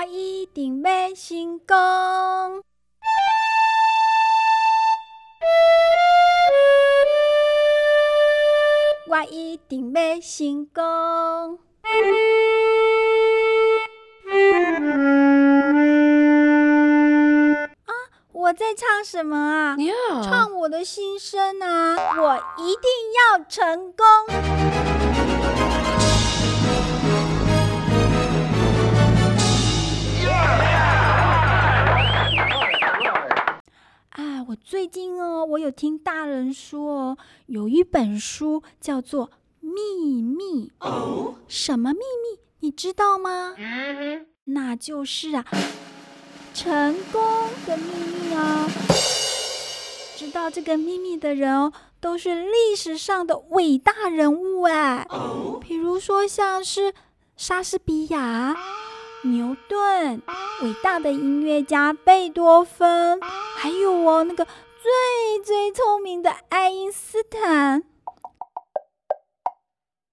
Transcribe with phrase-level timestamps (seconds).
[0.00, 1.76] 我一定要成功。
[9.10, 11.58] 我一定要成功。
[17.84, 17.92] 啊，
[18.32, 19.76] 我在唱什么啊？
[20.22, 22.16] 唱我的心声啊！
[22.18, 24.49] 我一定要成功。
[34.50, 39.28] 我最近哦，我有听大人说哦，有一本书叫做
[39.60, 40.72] 《秘密》。
[40.84, 42.40] 哦，什么秘密？
[42.58, 43.54] 你知道吗？
[44.46, 45.44] 那就是啊，
[46.52, 47.22] 成功
[47.64, 48.68] 的秘密啊！
[50.16, 55.06] 知道这个秘密的人哦，都是历史上的伟大人物哎。
[55.10, 56.92] 哦，比如说像是
[57.36, 58.56] 莎士比亚。
[59.22, 60.22] 牛顿，
[60.62, 63.20] 伟大的音乐家贝多芬，
[63.56, 67.82] 还有哦，那个最最聪明的爱因斯坦。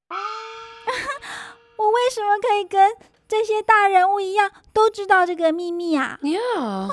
[1.77, 2.95] 我为什么可以跟
[3.27, 6.89] 这些大人物一样，都知道这个秘密啊？Yeah，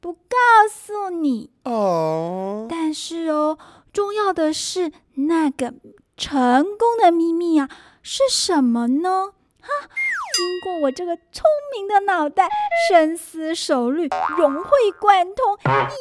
[0.00, 0.28] 不告
[0.68, 2.66] 诉你哦。
[2.68, 3.56] 但是哦，
[3.92, 5.74] 重要的是那个
[6.16, 7.68] 成功的秘密啊，
[8.02, 9.34] 是什么呢？
[9.60, 9.68] 哈。
[10.36, 12.48] 经过我这个聪明的脑袋
[12.88, 15.56] 深思熟虑、融会贯通、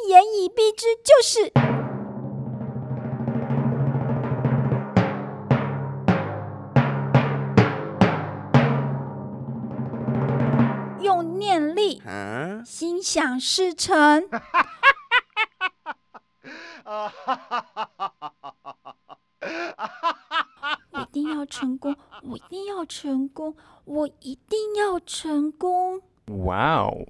[0.05, 1.51] 一言以蔽之，就是
[11.01, 12.01] 用念力，
[12.65, 14.27] 心想事成。
[16.43, 16.87] 一
[18.23, 18.32] 定
[21.33, 21.95] 要成功！
[22.23, 23.55] 我一定要成功！
[23.85, 26.01] 我一定要成功！
[26.45, 27.05] 哇哦！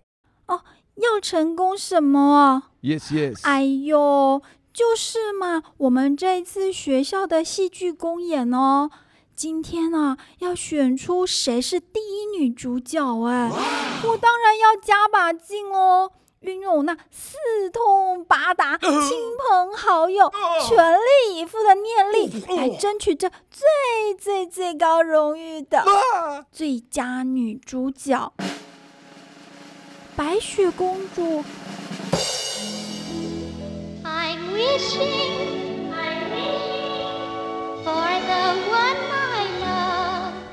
[0.47, 0.61] 哦，
[0.95, 3.41] 要成功什么？Yes, yes。
[3.43, 4.41] 哎呦，
[4.73, 5.63] 就是嘛！
[5.77, 8.89] 我们这次学校的戏剧公演哦，
[9.35, 16.11] 今天啊，要选出谁是第一女主角哎，我当然要加把劲哦。
[16.43, 17.37] 运用那四
[17.71, 20.29] 通八达、亲朋好友
[20.67, 25.85] 全力以赴的念力，来争取这最最最高荣誉的
[26.51, 28.33] 最佳女主角——
[30.17, 31.43] 白雪公主。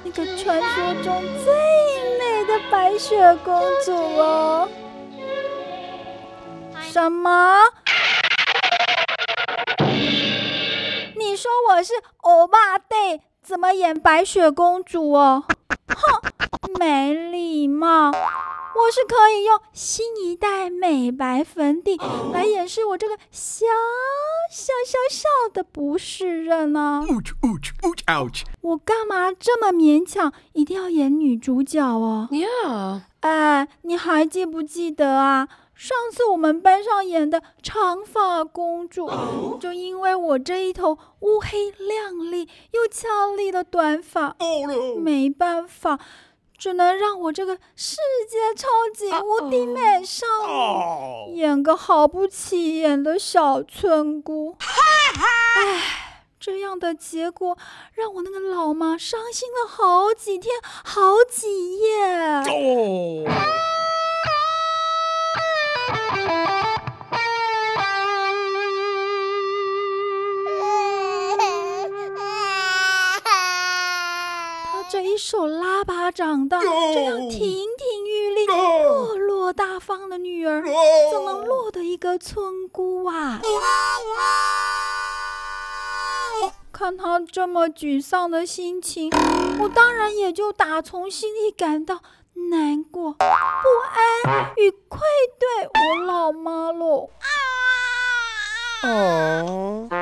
[0.02, 1.52] 那个传说中最
[2.18, 4.68] 美的白雪公主哦。
[7.00, 7.62] 什么？
[11.16, 15.44] 你说我是欧巴 day，怎么演白雪公主哦？
[15.88, 18.10] 哼，没礼貌！
[18.10, 21.98] 我是可以用新一代美白粉底
[22.34, 23.64] 来掩饰我这个小
[24.50, 27.02] 小小小的不是人呢。
[28.60, 33.00] 我干嘛这么勉强，一定要演女主角哦？Yeah。
[33.20, 35.48] 哎，你还记不记得啊？
[35.74, 39.08] 上次我们班上演的长发公主，
[39.58, 44.36] 就因为我这一头乌黑亮丽又俏丽的短发，
[44.98, 45.98] 没办法，
[46.58, 47.96] 只能让我这个世
[48.28, 50.26] 界超级无敌美少
[51.26, 54.54] 女演个毫不起眼的小村姑。
[56.70, 57.58] 样的结果
[57.94, 60.54] 让我那个老妈伤心了好几天，
[60.84, 61.90] 好几夜。
[75.02, 80.62] 一手拉拔长大，这样亭亭玉立、落落大方的女儿，
[81.10, 83.40] 怎么落得一个村姑啊？
[86.80, 89.10] 看他这么沮丧的心情，
[89.60, 92.00] 我当然也就打从心里感到
[92.50, 94.98] 难过、不安与愧
[95.38, 97.10] 对我老妈喽。
[98.82, 99.86] 哦。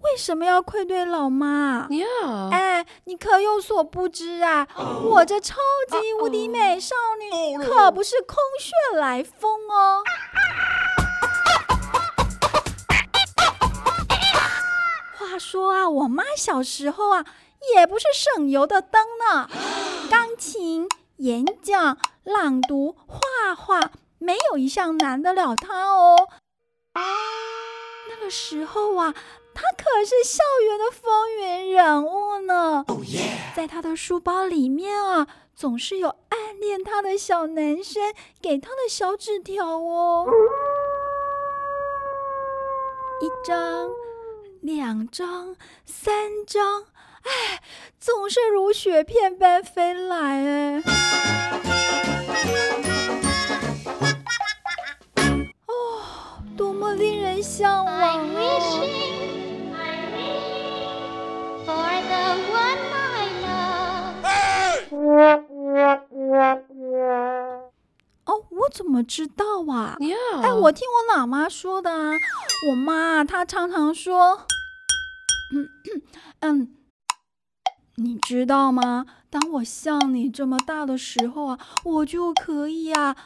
[0.00, 1.86] 为什么要愧对老妈？
[2.50, 4.66] 哎，你可有所不知啊！
[5.04, 5.56] 我这超
[5.90, 10.02] 级无敌美少女可不是空穴来风哦。
[15.18, 17.26] 话说啊，我妈小时候啊，
[17.74, 19.50] 也不是省油的灯呢。
[20.10, 26.16] 钢琴、演讲、朗读、画画，没有一项难得了她哦。
[28.16, 29.12] 那个时候啊，
[29.52, 32.84] 他可是校园的风云人物呢。
[33.54, 40.26] 在他的书包里面啊，总是有暗恋他的小男生给他的小纸条哦。
[43.20, 43.90] 一张，
[44.60, 46.84] 两张，三张，
[47.22, 47.62] 哎，
[47.98, 51.83] 总是如雪片般飞来哎。
[56.94, 58.10] 令人向往啊！
[68.26, 69.96] 哦，我怎么知道啊？
[70.42, 72.12] 哎，我听我老妈说的啊。
[72.70, 74.46] 我妈她常常说，
[75.52, 75.68] 嗯
[76.40, 76.74] 嗯，
[77.96, 79.06] 你知道吗？
[79.30, 83.16] 当我像你这么大的时候啊，我就可以啊。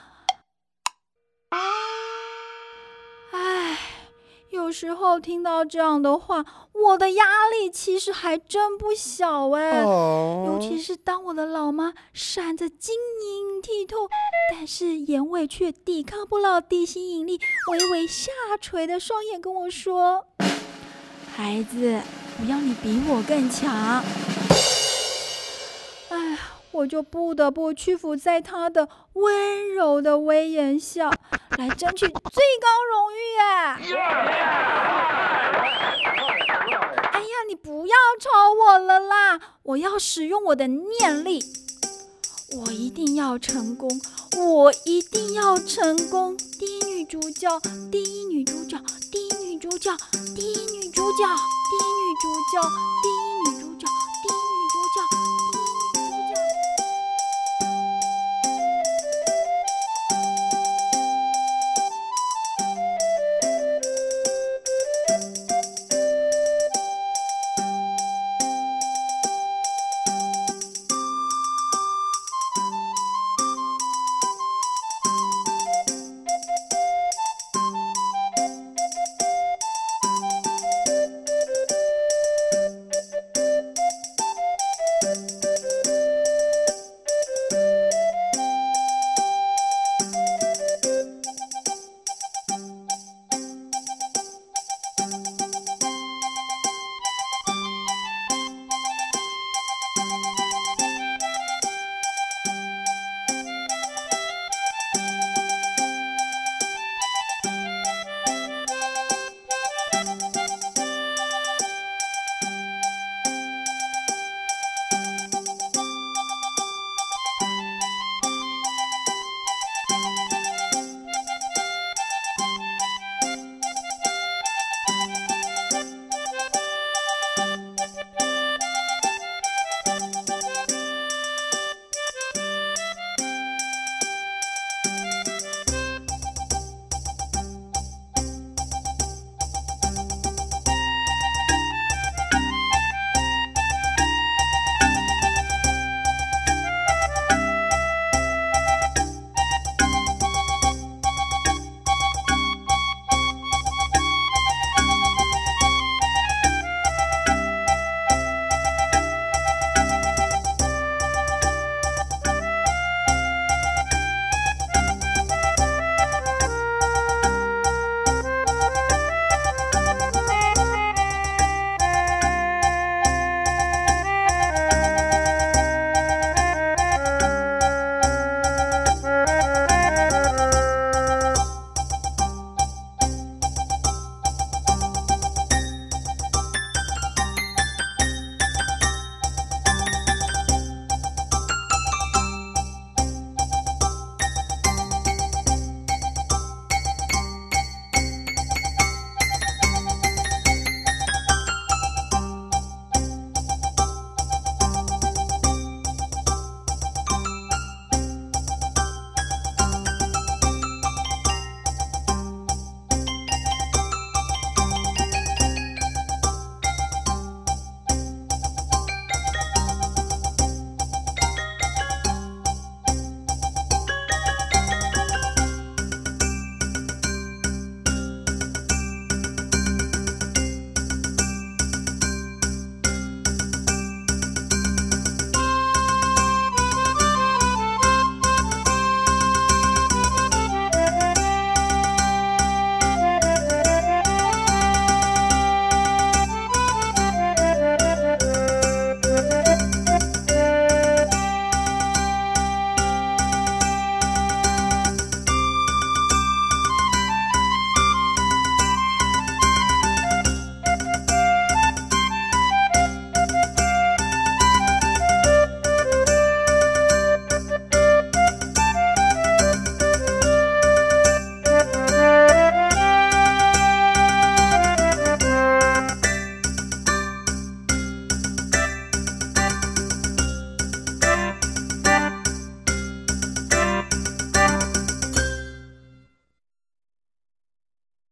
[4.68, 6.44] 有时候听到这样的话，
[6.74, 9.82] 我的压力其实还真不小哎。
[9.82, 14.10] 尤其是当我的老妈闪着晶莹剔透，
[14.52, 17.40] 但是眼尾却抵抗不了地心引力，
[17.72, 18.30] 微微下
[18.60, 20.26] 垂的双眼跟我说
[21.34, 22.02] ：“孩子，
[22.38, 24.04] 我要你比我更强。”
[26.72, 31.10] 我就不得不屈服在他的温柔的威严下。
[31.56, 33.42] 来争取最高荣誉耶！
[37.12, 39.40] 哎呀，你不要吵我了啦！
[39.64, 41.42] 我要使用我的念力，
[42.64, 43.90] 我一定要成功，
[44.36, 46.36] 我一定要成功！
[46.36, 47.58] 第一女主角，
[47.90, 48.78] 第一女主角，
[49.10, 49.90] 第一女主角，
[50.36, 51.26] 第一女主角，
[51.68, 52.62] 第一女主角，
[53.02, 53.67] 第一女主。